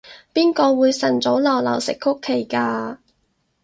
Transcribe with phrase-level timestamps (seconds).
[0.33, 2.97] 邊個會晨早流流食曲奇㗎？